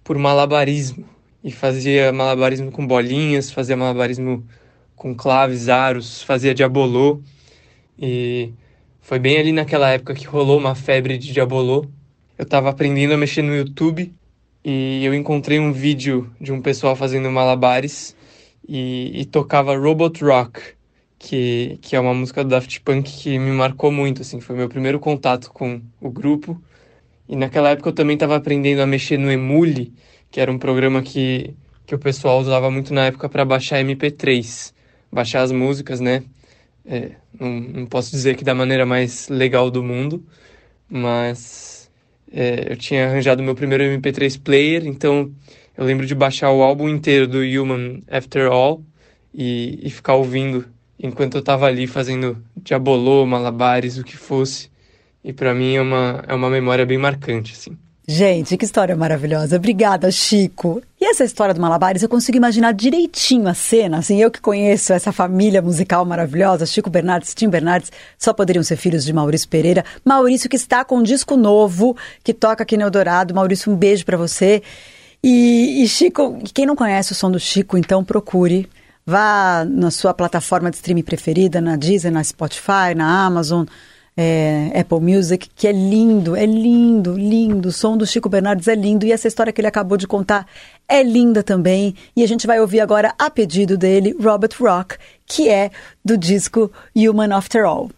por 0.10 0.17
malabarismo. 0.17 1.06
E 1.43 1.52
fazia 1.52 2.12
malabarismo 2.12 2.72
com 2.72 2.86
bolinhas, 2.88 3.52
fazia 3.52 3.78
malabarismo 3.78 4.43
com 4.95 5.13
claves, 5.13 5.69
aros, 5.69 6.24
fazia 6.24 6.52
diabolô. 6.52 7.22
E 7.95 8.52
foi 9.02 9.19
bem 9.19 9.38
ali 9.38 9.52
naquela 9.52 9.88
época 9.91 10.15
que 10.15 10.26
rolou 10.26 10.58
uma 10.58 10.74
febre 10.74 11.15
de 11.15 11.32
diabolô. 11.32 11.86
Eu 12.39 12.43
estava 12.43 12.72
aprendendo 12.72 13.13
a 13.13 13.17
mexer 13.17 13.43
no 13.43 13.56
YouTube 13.56 14.12
e 14.65 15.06
eu 15.06 15.13
encontrei 15.13 15.60
um 15.60 15.72
vídeo 15.72 16.28
de 16.41 16.52
um 16.52 16.60
pessoal 16.60 16.95
fazendo 16.95 17.30
malabares 17.30 18.15
e, 18.67 19.12
e 19.13 19.26
tocava 19.26 19.78
Robot 19.78 20.24
Rock, 20.24 20.60
que, 21.19 21.78
que 21.84 21.95
é 21.95 22.00
uma 22.00 22.15
música 22.15 22.43
do 22.43 22.50
Daft 22.50 22.82
Punk 22.82 23.12
que 23.12 23.38
me 23.38 23.52
marcou 23.52 23.91
muito, 23.91 24.24
assim, 24.24 24.41
foi 24.41 24.56
meu 24.56 24.69
primeiro 24.69 25.00
contato 25.00 25.52
com 25.52 25.80
o 26.02 26.10
grupo. 26.10 26.60
E 27.29 27.35
naquela 27.35 27.69
época 27.69 27.89
eu 27.89 27.93
também 27.93 28.15
estava 28.15 28.35
aprendendo 28.35 28.81
a 28.81 28.87
mexer 28.87 29.17
no 29.19 29.31
Emule, 29.31 29.93
que 30.31 30.41
era 30.41 30.51
um 30.51 30.57
programa 30.57 31.03
que, 31.03 31.53
que 31.85 31.93
o 31.93 31.99
pessoal 31.99 32.39
usava 32.39 32.71
muito 32.71 32.91
na 32.91 33.05
época 33.05 33.29
para 33.29 33.45
baixar 33.45 33.79
MP3, 33.83 34.73
baixar 35.11 35.43
as 35.43 35.51
músicas, 35.51 35.99
né? 35.99 36.23
É, 36.83 37.11
não, 37.39 37.59
não, 37.59 37.85
posso 37.85 38.09
dizer 38.09 38.35
que 38.35 38.43
da 38.43 38.55
maneira 38.55 38.83
mais 38.83 39.29
legal 39.29 39.69
do 39.69 39.83
mundo, 39.83 40.25
mas 40.89 41.91
é, 42.33 42.71
eu 42.71 42.75
tinha 42.75 43.05
arranjado 43.07 43.43
meu 43.43 43.53
primeiro 43.53 43.83
MP3 43.83 44.41
player, 44.41 44.87
então 44.87 45.31
eu 45.77 45.85
lembro 45.85 46.07
de 46.07 46.15
baixar 46.15 46.51
o 46.51 46.63
álbum 46.63 46.89
inteiro 46.89 47.27
do 47.27 47.39
Human 47.41 48.01
After 48.09 48.51
All 48.51 48.83
e, 49.31 49.79
e 49.83 49.89
ficar 49.91 50.15
ouvindo 50.15 50.65
enquanto 50.99 51.35
eu 51.35 51.41
estava 51.41 51.67
ali 51.67 51.85
fazendo 51.85 52.43
diabolô, 52.57 53.23
malabares, 53.27 53.99
o 53.99 54.03
que 54.03 54.17
fosse. 54.17 54.71
E 55.23 55.34
para 55.34 55.53
mim 55.53 55.75
é 55.75 55.82
uma, 55.82 56.23
é 56.27 56.34
uma 56.34 56.49
memória 56.49 56.86
bem 56.86 56.97
marcante, 56.97 57.53
assim. 57.53 57.77
Gente, 58.12 58.58
que 58.58 58.65
história 58.65 58.95
maravilhosa. 58.95 59.58
Obrigada, 59.58 60.10
Chico. 60.10 60.82
E 60.99 61.05
essa 61.05 61.23
história 61.23 61.53
do 61.53 61.62
Malabares, 61.62 62.01
eu 62.01 62.10
consigo 62.10 62.38
imaginar 62.38 62.73
direitinho 62.73 63.47
a 63.47 63.53
cena. 63.53 63.99
Assim, 63.99 64.19
eu 64.19 64.32
que 64.32 64.41
conheço 64.41 64.91
essa 64.93 65.12
família 65.12 65.62
musical 65.62 66.03
maravilhosa, 66.05 66.65
Chico 66.65 66.89
Bernardes, 66.89 67.36
Tim 67.36 67.49
Bernardes, 67.49 67.91
só 68.17 68.34
poderiam 68.34 68.63
ser 68.63 68.77
filhos 68.77 69.05
de 69.05 69.13
Maurício 69.13 69.47
Pereira. 69.47 69.86
Maurício 70.03 70.49
que 70.49 70.55
está 70.55 70.84
com 70.84 70.97
um 70.97 71.03
disco 71.03 71.38
novo, 71.38 71.95
que 72.23 72.34
toca 72.34 72.63
aqui 72.63 72.75
no 72.77 72.82
Eldorado. 72.82 73.36
Maurício, 73.36 73.71
um 73.71 73.75
beijo 73.75 74.03
para 74.03 74.17
você. 74.17 74.63
E, 75.23 75.84
e 75.84 75.88
Chico, 75.88 76.39
quem 76.51 76.65
não 76.65 76.75
conhece 76.75 77.12
o 77.12 77.15
som 77.15 77.29
do 77.29 77.39
Chico, 77.39 77.77
então 77.77 78.03
procure. 78.03 78.67
Vá 79.05 79.63
na 79.69 79.91
sua 79.91 80.15
plataforma 80.15 80.71
de 80.71 80.77
streaming 80.77 81.03
preferida, 81.03 81.62
na 81.62 81.75
Deezer, 81.75 82.12
na 82.12 82.23
Spotify, 82.23 82.95
na 82.95 83.23
Amazon, 83.23 83.65
é, 84.15 84.72
Apple 84.80 85.00
Music, 85.00 85.50
que 85.56 85.67
é 85.67 85.72
lindo, 85.72 86.36
é 86.36 86.45
lindo, 86.45 87.17
lindo. 87.17 87.69
O 87.69 87.72
som 87.72 87.98
do 87.98 88.06
Chico 88.06 88.30
Bernardes 88.30 88.67
é 88.67 88.76
lindo 88.76 89.06
e 89.06 89.12
essa 89.12 89.28
história 89.28 89.54
que 89.54 89.62
ele 89.62 89.67
acabou 89.67 89.98
de 89.98 90.08
contar 90.08 90.45
é 90.88 91.02
linda 91.04 91.43
também. 91.43 91.95
E 92.15 92.24
a 92.24 92.28
gente 92.28 92.48
vai 92.48 92.60
ouvir 92.60 92.80
agora, 92.80 93.13
a 93.17 93.30
pedido 93.30 93.78
dele, 93.78 94.15
Robert 94.22 94.52
Rock, 94.60 94.98
que 95.26 95.48
é 95.50 95.72
do 96.04 96.17
disco 96.17 96.72
Human 96.95 97.34
After 97.34 97.65
All. 97.65 97.89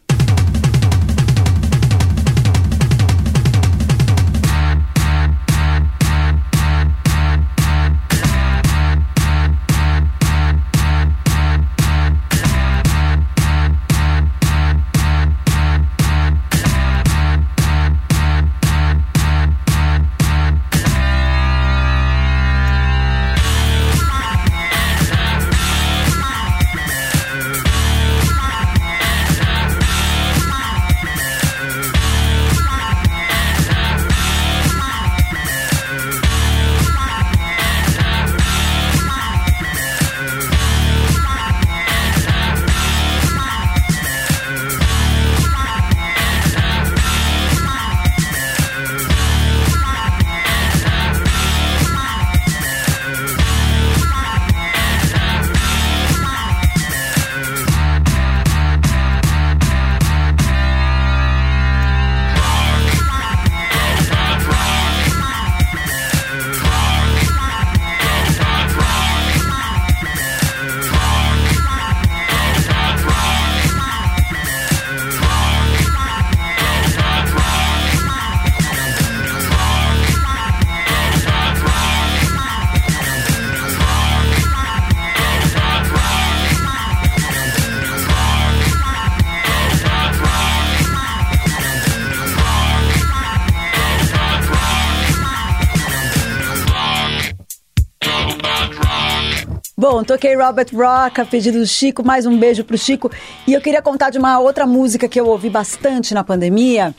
Coloquei 100.22 100.36
Robert 100.36 100.68
Rock, 100.72 101.20
a 101.20 101.26
pedido 101.26 101.58
do 101.58 101.66
Chico, 101.66 102.06
mais 102.06 102.28
um 102.28 102.38
beijo 102.38 102.64
pro 102.64 102.78
Chico. 102.78 103.10
E 103.48 103.54
eu 103.54 103.60
queria 103.60 103.82
contar 103.82 104.12
de 104.12 104.20
uma 104.20 104.38
outra 104.38 104.68
música 104.68 105.08
que 105.10 105.20
eu 105.20 105.26
ouvi 105.26 105.50
bastante 105.50 106.14
na 106.14 106.24
pandemia, 106.24 106.94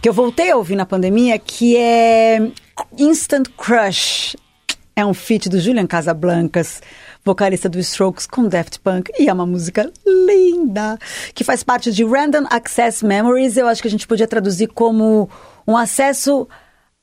que 0.00 0.08
eu 0.08 0.12
voltei 0.12 0.52
a 0.52 0.56
ouvir 0.56 0.76
na 0.76 0.86
pandemia, 0.86 1.36
que 1.40 1.76
é 1.76 2.38
Instant 2.96 3.48
Crush. 3.56 4.36
É 4.94 5.04
um 5.04 5.12
feat 5.12 5.48
do 5.48 5.58
Julian 5.58 5.88
Casablancas, 5.88 6.80
vocalista 7.24 7.68
do 7.68 7.80
Strokes 7.80 8.28
com 8.28 8.46
Daft 8.46 8.78
Punk, 8.78 9.10
e 9.18 9.28
é 9.28 9.32
uma 9.32 9.46
música 9.46 9.90
linda, 10.06 10.96
que 11.34 11.42
faz 11.42 11.64
parte 11.64 11.90
de 11.90 12.04
Random 12.04 12.46
Access 12.48 13.04
Memories. 13.04 13.56
Eu 13.56 13.66
acho 13.66 13.82
que 13.82 13.88
a 13.88 13.90
gente 13.90 14.06
podia 14.06 14.28
traduzir 14.28 14.68
como 14.68 15.28
um 15.66 15.76
acesso 15.76 16.46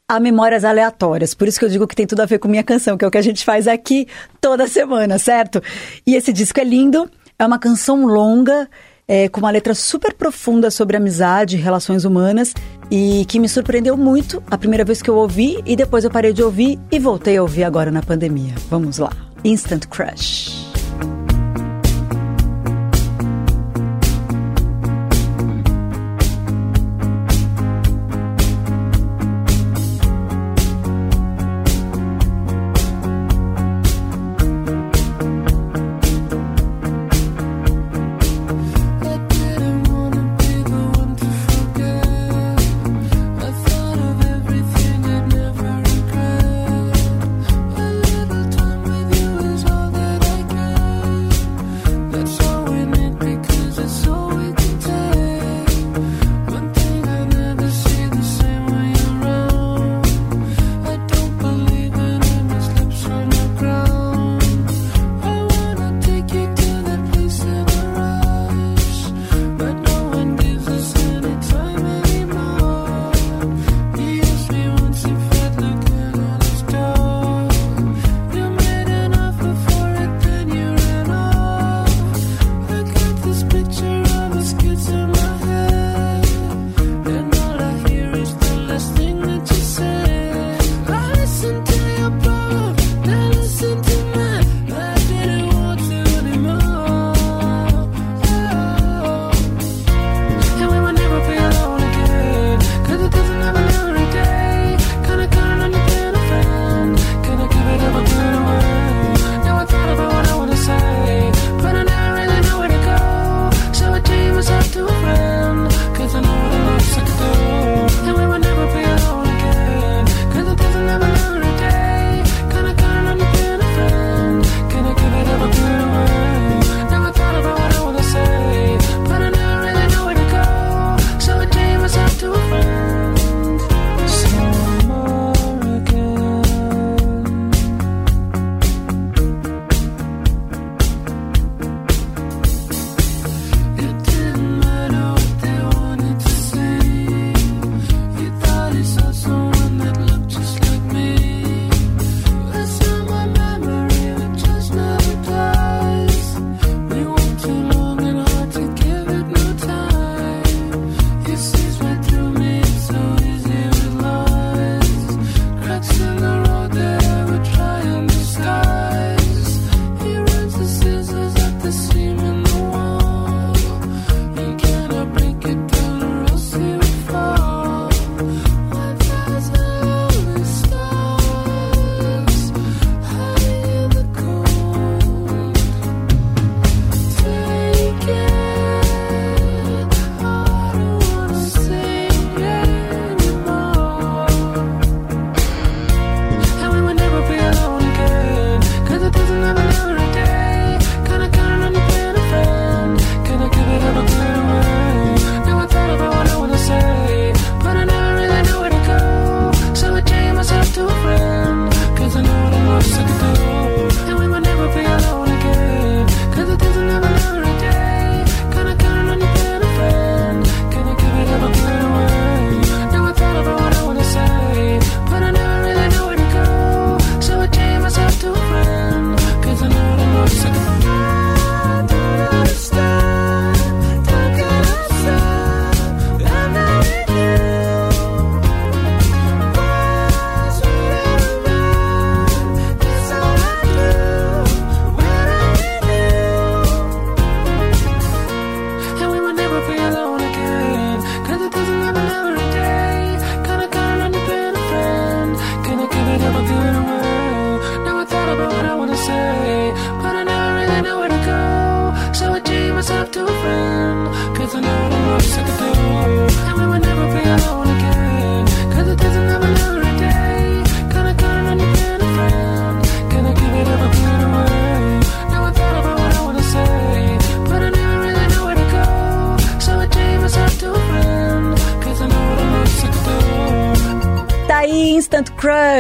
a 0.07 0.19
memórias 0.19 0.63
aleatórias. 0.63 1.33
Por 1.33 1.47
isso 1.47 1.59
que 1.59 1.65
eu 1.65 1.69
digo 1.69 1.87
que 1.87 1.95
tem 1.95 2.05
tudo 2.05 2.21
a 2.21 2.25
ver 2.25 2.39
com 2.39 2.47
minha 2.47 2.63
canção, 2.63 2.97
que 2.97 3.03
é 3.03 3.07
o 3.07 3.11
que 3.11 3.17
a 3.17 3.23
gente 3.23 3.43
faz 3.43 3.67
aqui 3.67 4.07
toda 4.39 4.67
semana, 4.67 5.17
certo? 5.17 5.61
E 6.05 6.15
esse 6.15 6.31
disco 6.31 6.59
é 6.59 6.63
lindo, 6.63 7.09
é 7.37 7.45
uma 7.45 7.57
canção 7.57 8.05
longa, 8.05 8.69
é, 9.07 9.29
com 9.29 9.39
uma 9.39 9.51
letra 9.51 9.73
super 9.73 10.13
profunda 10.13 10.71
sobre 10.71 10.97
amizade, 10.97 11.57
relações 11.57 12.05
humanas 12.05 12.53
e 12.89 13.25
que 13.27 13.39
me 13.39 13.49
surpreendeu 13.49 13.97
muito 13.97 14.41
a 14.49 14.57
primeira 14.57 14.83
vez 14.83 15.01
que 15.01 15.09
eu 15.09 15.15
ouvi 15.15 15.61
e 15.65 15.75
depois 15.75 16.03
eu 16.03 16.11
parei 16.11 16.33
de 16.33 16.43
ouvir 16.43 16.79
e 16.91 16.99
voltei 16.99 17.37
a 17.37 17.41
ouvir 17.41 17.63
agora 17.63 17.91
na 17.91 18.01
pandemia. 18.01 18.53
Vamos 18.69 18.97
lá. 18.97 19.11
Instant 19.43 19.85
Crush. 19.87 20.74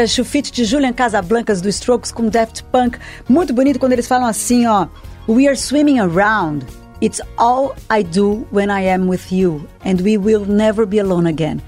Crush, 0.05 0.21
o 0.21 0.25
feat 0.25 0.51
de 0.51 0.65
Julian 0.65 0.93
Casablancas 0.93 1.61
do 1.61 1.69
Strokes 1.69 2.11
com 2.11 2.29
Daft 2.29 2.63
Punk. 2.65 2.99
Muito 3.27 3.53
bonito 3.53 3.79
quando 3.79 3.93
eles 3.93 4.07
falam 4.07 4.27
assim, 4.27 4.67
ó. 4.67 4.87
We 5.27 5.47
are 5.47 5.57
swimming 5.57 5.99
around. 5.99 6.63
It's 7.01 7.19
all 7.37 7.75
I 7.91 8.03
do 8.03 8.47
when 8.51 8.69
I 8.69 8.87
am 8.87 9.09
with 9.09 9.31
you. 9.31 9.67
And 9.83 10.03
we 10.03 10.17
will 10.17 10.45
never 10.45 10.85
be 10.85 10.99
alone 10.99 11.27
again. 11.27 11.59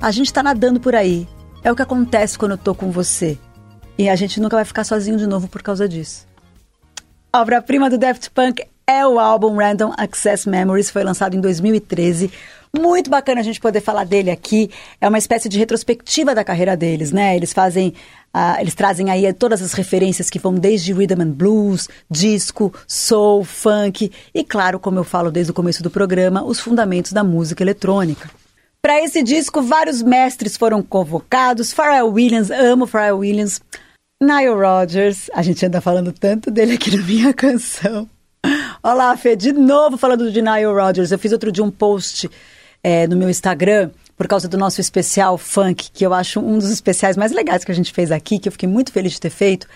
A 0.00 0.10
gente 0.10 0.32
tá 0.32 0.42
nadando 0.42 0.80
por 0.80 0.94
aí. 0.94 1.28
É 1.62 1.70
o 1.70 1.76
que 1.76 1.82
acontece 1.82 2.38
quando 2.38 2.52
eu 2.52 2.58
tô 2.58 2.74
com 2.74 2.90
você. 2.90 3.38
E 3.98 4.08
a 4.08 4.16
gente 4.16 4.40
nunca 4.40 4.56
vai 4.56 4.64
ficar 4.64 4.84
sozinho 4.84 5.18
de 5.18 5.26
novo 5.26 5.46
por 5.46 5.62
causa 5.62 5.86
disso. 5.86 6.26
Obra-prima 7.30 7.90
do 7.90 7.98
Daft 7.98 8.30
Punk 8.30 8.64
é 8.86 9.06
o 9.06 9.18
álbum 9.18 9.54
Random 9.54 9.92
Access 9.98 10.48
Memories, 10.48 10.90
foi 10.90 11.04
lançado 11.04 11.36
em 11.36 11.40
2013. 11.42 12.32
Muito 12.74 13.10
bacana 13.10 13.40
a 13.40 13.44
gente 13.44 13.60
poder 13.60 13.82
falar 13.82 14.04
dele 14.04 14.30
aqui. 14.30 14.70
É 14.98 15.06
uma 15.06 15.18
espécie 15.18 15.46
de 15.46 15.58
retrospectiva 15.58 16.34
da 16.34 16.42
carreira 16.42 16.74
deles, 16.74 17.12
né? 17.12 17.36
Eles 17.36 17.52
fazem, 17.52 17.92
ah, 18.32 18.56
eles 18.60 18.74
trazem 18.74 19.10
aí 19.10 19.30
todas 19.34 19.60
as 19.60 19.74
referências 19.74 20.30
que 20.30 20.38
vão 20.38 20.54
desde 20.54 20.92
rhythm 20.92 21.20
and 21.20 21.32
blues, 21.32 21.86
disco, 22.10 22.72
soul, 22.88 23.44
funk 23.44 24.10
e, 24.34 24.42
claro, 24.42 24.80
como 24.80 24.98
eu 24.98 25.04
falo 25.04 25.30
desde 25.30 25.50
o 25.50 25.54
começo 25.54 25.82
do 25.82 25.90
programa, 25.90 26.42
os 26.42 26.60
fundamentos 26.60 27.12
da 27.12 27.22
música 27.22 27.62
eletrônica. 27.62 28.30
Para 28.80 29.00
esse 29.00 29.22
disco, 29.22 29.60
vários 29.60 30.00
mestres 30.00 30.56
foram 30.56 30.82
convocados. 30.82 31.72
Pharrell 31.72 32.10
Williams, 32.10 32.50
amo 32.50 32.86
Pharrell 32.86 33.18
Williams. 33.18 33.60
Nile 34.20 34.54
Rodgers, 34.54 35.28
a 35.34 35.42
gente 35.42 35.66
anda 35.66 35.80
falando 35.80 36.12
tanto 36.12 36.50
dele 36.50 36.74
aqui 36.74 36.96
na 36.96 37.02
minha 37.02 37.34
canção. 37.34 38.08
Olá, 38.82 39.16
Fê, 39.16 39.36
de 39.36 39.52
novo 39.52 39.96
falando 39.96 40.32
de 40.32 40.40
Nile 40.40 40.64
Rodgers. 40.64 41.12
Eu 41.12 41.18
fiz 41.18 41.32
outro 41.32 41.52
dia 41.52 41.62
um 41.62 41.70
post 41.70 42.28
é, 42.82 43.06
no 43.06 43.16
meu 43.16 43.30
Instagram 43.30 43.90
por 44.16 44.28
causa 44.28 44.48
do 44.48 44.56
nosso 44.58 44.80
especial 44.80 45.36
funk, 45.36 45.90
que 45.92 46.04
eu 46.06 46.14
acho 46.14 46.38
um 46.38 46.58
dos 46.58 46.70
especiais 46.70 47.16
mais 47.16 47.32
legais 47.32 47.64
que 47.64 47.72
a 47.72 47.74
gente 47.74 47.92
fez 47.92 48.12
aqui, 48.12 48.38
que 48.38 48.48
eu 48.48 48.52
fiquei 48.52 48.68
muito 48.68 48.92
feliz 48.92 49.12
de 49.12 49.20
ter 49.20 49.30
feito, 49.30 49.66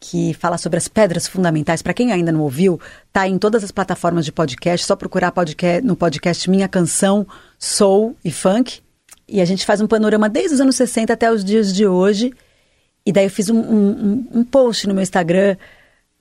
que 0.00 0.34
fala 0.34 0.58
sobre 0.58 0.76
as 0.78 0.88
pedras 0.88 1.28
fundamentais. 1.28 1.82
Para 1.82 1.94
quem 1.94 2.10
ainda 2.10 2.32
não 2.32 2.40
ouviu, 2.40 2.80
tá 3.12 3.28
em 3.28 3.38
todas 3.38 3.62
as 3.62 3.70
plataformas 3.70 4.24
de 4.24 4.32
podcast, 4.32 4.84
só 4.86 4.96
procurar 4.96 5.30
podcast, 5.30 5.86
no 5.86 5.94
podcast 5.94 6.50
Minha 6.50 6.66
Canção, 6.66 7.24
Soul 7.58 8.16
e 8.24 8.32
Funk. 8.32 8.80
E 9.28 9.40
a 9.40 9.44
gente 9.44 9.64
faz 9.64 9.80
um 9.80 9.86
panorama 9.86 10.28
desde 10.28 10.54
os 10.54 10.60
anos 10.60 10.74
60 10.74 11.12
até 11.12 11.30
os 11.30 11.44
dias 11.44 11.72
de 11.72 11.86
hoje. 11.86 12.32
E 13.06 13.12
daí 13.12 13.26
eu 13.26 13.30
fiz 13.30 13.48
um, 13.48 13.58
um, 13.60 14.28
um 14.32 14.44
post 14.44 14.88
no 14.88 14.94
meu 14.94 15.02
Instagram 15.02 15.56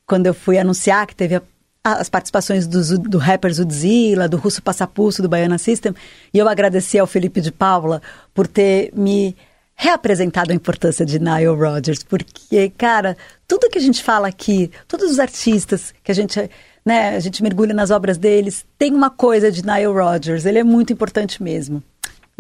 quando 0.05 0.27
eu 0.27 0.33
fui 0.33 0.59
anunciar 0.59 1.07
que 1.07 1.15
teve 1.15 1.35
a- 1.35 1.41
as 1.83 2.09
participações 2.09 2.67
do, 2.67 2.99
do 2.99 3.17
rapper 3.17 3.53
Zudzilla, 3.53 4.29
do 4.29 4.37
Russo 4.37 4.61
Passapulso, 4.61 5.21
do 5.21 5.29
Baiana 5.29 5.57
System. 5.57 5.93
E 6.33 6.37
eu 6.37 6.47
agradeci 6.47 6.99
ao 6.99 7.07
Felipe 7.07 7.41
de 7.41 7.51
Paula 7.51 8.01
por 8.33 8.47
ter 8.47 8.91
me 8.95 9.35
reapresentado 9.75 10.51
a 10.51 10.55
importância 10.55 11.03
de 11.05 11.17
Nile 11.17 11.47
Rodgers. 11.47 12.03
Porque, 12.03 12.69
cara, 12.77 13.17
tudo 13.47 13.69
que 13.69 13.79
a 13.79 13.81
gente 13.81 14.03
fala 14.03 14.27
aqui, 14.27 14.71
todos 14.87 15.09
os 15.09 15.19
artistas 15.19 15.91
que 16.03 16.11
a 16.11 16.15
gente, 16.15 16.49
né, 16.85 17.15
a 17.15 17.19
gente 17.19 17.41
mergulha 17.41 17.73
nas 17.73 17.89
obras 17.89 18.17
deles, 18.17 18.63
tem 18.77 18.93
uma 18.93 19.09
coisa 19.09 19.51
de 19.51 19.65
Nile 19.65 19.87
Rodgers. 19.87 20.45
Ele 20.45 20.59
é 20.59 20.63
muito 20.63 20.93
importante 20.93 21.41
mesmo. 21.41 21.81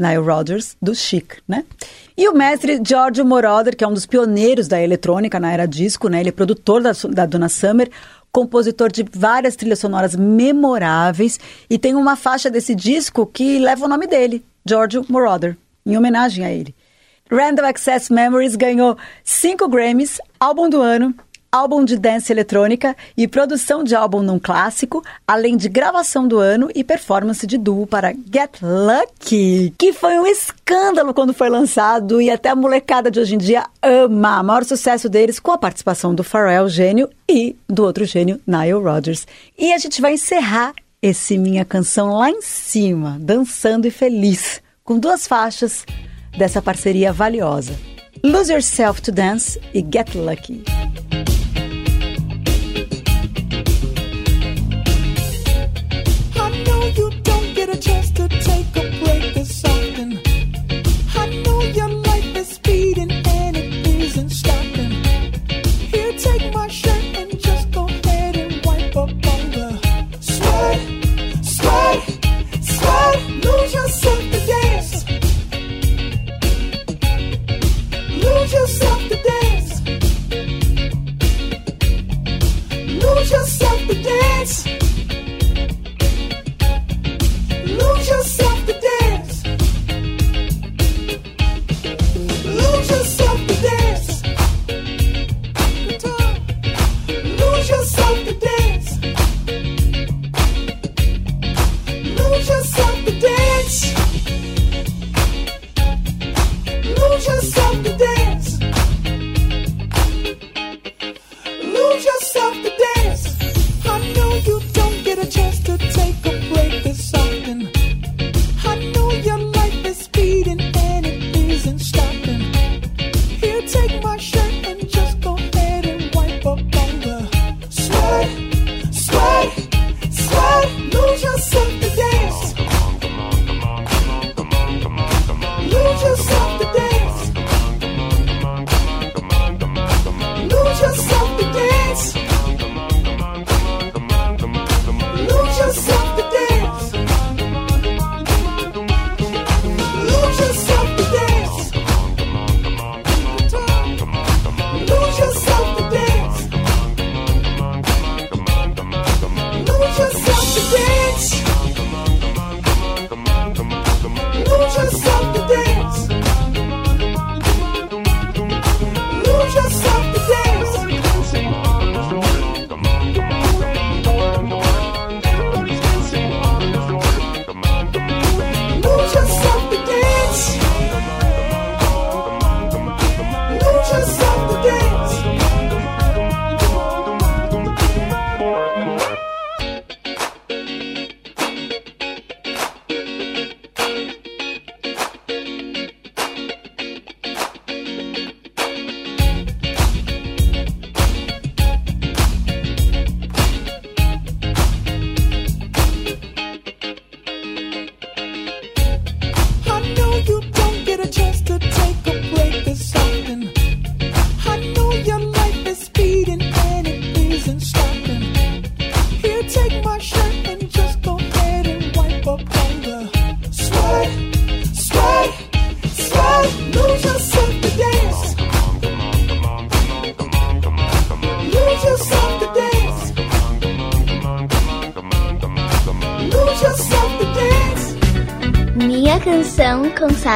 Nile 0.01 0.23
Rodgers, 0.23 0.75
do 0.81 0.95
Chic, 0.95 1.37
né? 1.47 1.63
E 2.17 2.27
o 2.27 2.33
mestre 2.33 2.81
Giorgio 2.83 3.23
Moroder, 3.23 3.75
que 3.75 3.83
é 3.83 3.87
um 3.87 3.93
dos 3.93 4.05
pioneiros 4.05 4.67
da 4.67 4.81
eletrônica 4.81 5.39
na 5.39 5.51
era 5.51 5.65
disco, 5.65 6.07
né? 6.09 6.19
Ele 6.19 6.29
é 6.29 6.31
produtor 6.31 6.81
da, 6.81 6.91
da 7.25 7.49
Summer, 7.49 7.89
compositor 8.31 8.91
de 8.91 9.05
várias 9.13 9.55
trilhas 9.55 9.79
sonoras 9.79 10.15
memoráveis 10.15 11.39
e 11.69 11.77
tem 11.77 11.95
uma 11.95 12.15
faixa 12.15 12.49
desse 12.49 12.73
disco 12.73 13.25
que 13.25 13.59
leva 13.59 13.85
o 13.85 13.89
nome 13.89 14.07
dele, 14.07 14.43
Giorgio 14.65 15.05
Moroder, 15.07 15.55
em 15.85 15.97
homenagem 15.97 16.45
a 16.45 16.51
ele. 16.51 16.73
Random 17.29 17.65
Access 17.65 18.11
Memories 18.11 18.55
ganhou 18.55 18.97
cinco 19.23 19.67
Grammys, 19.69 20.19
álbum 20.39 20.69
do 20.69 20.81
ano, 20.81 21.15
álbum 21.51 21.83
de 21.83 21.97
dance 21.97 22.31
eletrônica 22.31 22.95
e 23.17 23.27
produção 23.27 23.83
de 23.83 23.93
álbum 23.93 24.21
não 24.23 24.39
clássico, 24.39 25.03
além 25.27 25.57
de 25.57 25.67
gravação 25.67 26.27
do 26.27 26.39
ano 26.39 26.69
e 26.73 26.83
performance 26.83 27.45
de 27.45 27.57
duo 27.57 27.85
para 27.85 28.13
Get 28.13 28.61
Lucky, 28.61 29.73
que 29.77 29.91
foi 29.91 30.17
um 30.17 30.25
escândalo 30.25 31.13
quando 31.13 31.33
foi 31.33 31.49
lançado 31.49 32.21
e 32.21 32.29
até 32.29 32.49
a 32.49 32.55
molecada 32.55 33.11
de 33.11 33.19
hoje 33.19 33.35
em 33.35 33.37
dia 33.37 33.65
ama. 33.81 34.39
O 34.39 34.43
maior 34.43 34.63
sucesso 34.63 35.09
deles 35.09 35.39
com 35.39 35.51
a 35.51 35.57
participação 35.57 36.15
do 36.15 36.23
Pharrell 36.23 36.69
gênio 36.69 37.09
e 37.27 37.55
do 37.67 37.83
outro 37.83 38.05
gênio, 38.05 38.39
Nile 38.47 38.73
Rodgers. 38.73 39.27
E 39.57 39.73
a 39.73 39.77
gente 39.77 40.01
vai 40.01 40.13
encerrar 40.13 40.73
esse 41.01 41.37
minha 41.37 41.65
canção 41.65 42.13
lá 42.13 42.29
em 42.29 42.41
cima, 42.41 43.17
dançando 43.19 43.87
e 43.87 43.91
feliz, 43.91 44.61
com 44.83 44.99
duas 44.99 45.27
faixas 45.27 45.85
dessa 46.37 46.61
parceria 46.61 47.11
valiosa. 47.11 47.73
Lose 48.23 48.51
Yourself 48.51 49.01
to 49.01 49.11
Dance 49.11 49.59
e 49.73 49.79
Get 49.79 50.13
Lucky. 50.13 50.63
Chance 57.81 58.11
to 58.11 58.27
take 58.27 58.75
a 58.75 58.89
break 59.03 59.33
this 59.33 59.65
often. 59.65 60.19
I 61.15 61.25
know 61.43 61.61
your 61.61 61.89
life 61.89 62.35
is 62.35 62.47
speeding 62.49 63.11
and 63.11 63.57
it 63.57 63.87
isn't 63.87 64.29
stopping. 64.29 64.91
Here, 65.91 66.13
take 66.13 66.53
my 66.53 66.67
shirt 66.67 67.03
and 67.15 67.39
just 67.39 67.71
go 67.71 67.87
ahead 67.87 68.37
and 68.37 68.63
wipe 68.65 68.95
up 68.95 69.09
the 69.55 69.67
sweat, 70.19 70.79
sweat, 71.43 72.03
sweat. 72.61 73.19
Lose 73.45 73.73
yourself 73.73 74.21
to 74.33 74.39
dance. 74.53 74.93
Lose 78.23 78.53
yourself 78.53 79.01
to 79.09 79.17
dance. 79.31 79.71
Lose 83.03 83.31
yourself 83.31 83.79
to 83.87 84.03
dance. 84.03 84.90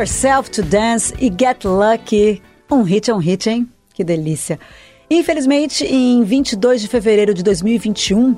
Yourself 0.00 0.50
to 0.52 0.62
Dance 0.62 1.12
e 1.20 1.26
Get 1.26 1.66
Lucky. 1.66 2.40
Um 2.72 2.80
hit 2.80 3.10
é 3.10 3.14
um 3.14 3.18
hit, 3.18 3.50
hein? 3.50 3.68
Que 3.92 4.02
delícia. 4.02 4.58
Infelizmente, 5.10 5.84
em 5.84 6.24
22 6.24 6.80
de 6.80 6.88
fevereiro 6.88 7.34
de 7.34 7.42
2021, 7.42 8.34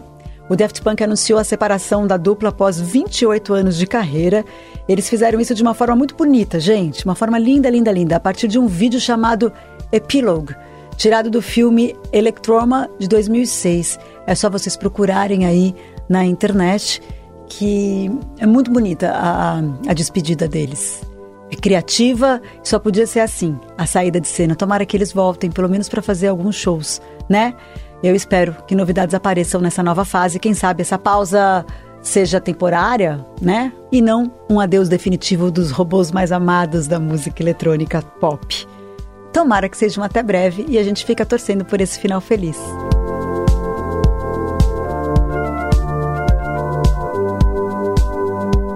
o 0.49 0.57
Daft 0.57 0.83
Punk 0.83 1.05
anunciou 1.05 1.39
a 1.39 1.45
separação 1.45 2.05
da 2.05 2.17
dupla 2.17 2.49
após 2.49 2.81
28 2.81 3.55
anos 3.55 3.79
de 3.79 3.87
carreira. 3.87 4.45
Eles 4.89 5.09
fizeram 5.09 5.39
isso 5.39 5.55
de 5.55 5.63
uma 5.63 5.73
forma 5.73 5.95
muito 5.95 6.17
bonita, 6.17 6.59
gente. 6.59 7.05
Uma 7.05 7.15
forma 7.15 7.39
linda, 7.39 7.71
linda, 7.71 7.93
linda. 7.93 8.17
A 8.17 8.21
partir 8.21 8.49
de 8.49 8.59
um 8.59 8.67
vídeo 8.67 8.99
chamado 8.99 9.53
Epilogue, 9.93 10.57
tirado 10.97 11.31
do 11.31 11.41
filme 11.41 11.95
Electroma 12.13 12.91
de 12.99 13.07
2006. 13.07 14.01
É 14.27 14.35
só 14.35 14.51
vocês 14.51 14.77
procurarem 14.77 15.47
aí 15.47 15.77
na 16.09 16.25
internet 16.25 17.01
que 17.47 18.11
é 18.41 18.47
muito 18.47 18.69
bonita 18.69 19.13
a, 19.13 19.59
a 19.87 19.93
despedida 19.93 20.49
deles. 20.49 21.12
É 21.53 21.55
criativa, 21.55 22.41
só 22.65 22.79
podia 22.79 23.07
ser 23.07 23.21
assim, 23.21 23.61
a 23.77 23.85
saída 23.85 24.19
de 24.19 24.27
cena. 24.27 24.57
Tomara 24.57 24.87
que 24.87 24.97
eles 24.97 25.13
voltem, 25.13 25.51
pelo 25.51 25.69
menos 25.69 25.87
para 25.87 26.01
fazer 26.01 26.29
alguns 26.29 26.57
shows, 26.57 26.99
né? 27.29 27.55
Eu 28.03 28.15
espero 28.17 28.57
que 28.67 28.75
novidades 28.75 29.15
apareçam 29.15 29.61
nessa 29.61 29.83
nova 29.83 30.03
fase. 30.03 30.41
Quem 30.41 30.55
sabe 30.55 30.81
essa 30.81 30.99
pausa 30.99 31.67
seja 32.01 32.41
temporária, 32.41 33.25
né? 33.39 33.71
E 33.93 34.01
não 34.01 34.33
um 34.49 34.59
adeus 34.59 34.89
definitivo 34.89 35.51
dos 35.51 35.71
robôs 35.71 36.11
mais 36.11 36.33
amados 36.33 36.87
da 36.87 36.99
música 36.99 37.43
eletrônica 37.43 38.01
pop. 38.19 38.67
Tomara 39.31 39.69
que 39.69 39.77
seja 39.77 40.01
um 40.01 40.05
até 40.05 40.23
breve 40.23 40.65
e 40.67 40.79
a 40.79 40.83
gente 40.83 41.05
fica 41.05 41.27
torcendo 41.27 41.67
por 41.67 41.83
esse 41.83 42.01
final 42.01 42.21
feliz. 42.23 42.59